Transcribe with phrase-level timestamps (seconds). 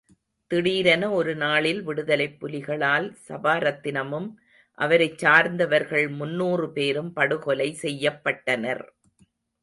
[0.51, 4.27] திடீரென ஒரு நாளில் விடுதலைப் புலிகளால் சபாரத்தினமும்
[4.77, 8.83] அவரைச் சார்ந்தவர்கள் முன்னூறு பேரும் படுகொலை செய்யப்பட்டனர்.